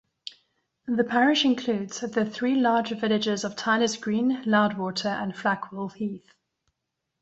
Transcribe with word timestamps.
The 0.87 1.03
parish 1.03 1.45
includes 1.45 1.99
the 1.99 2.25
three 2.25 2.55
large 2.55 2.89
villages 2.89 3.43
of 3.43 3.55
Tylers 3.55 3.97
Green, 3.97 4.41
Loudwater 4.47 5.09
and 5.09 5.31
Flackwell 5.35 5.93
Heath. 5.93 6.33